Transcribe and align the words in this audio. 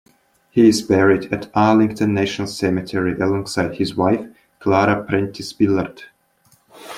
He 0.49 0.67
is 0.67 0.81
buried 0.81 1.31
at 1.31 1.51
Arlington 1.53 2.15
National 2.15 2.47
Cemetery 2.47 3.13
alongside 3.19 3.75
his 3.75 3.95
wife, 3.95 4.25
Clara 4.57 5.03
Prentis 5.03 5.53
Billard. 5.55 6.05